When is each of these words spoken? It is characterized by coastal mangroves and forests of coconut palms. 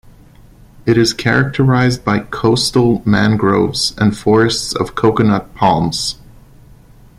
It 0.87 0.97
is 0.97 1.13
characterized 1.13 2.03
by 2.03 2.21
coastal 2.21 3.03
mangroves 3.05 3.93
and 3.99 4.17
forests 4.17 4.73
of 4.73 4.95
coconut 4.95 5.53
palms. 5.53 6.15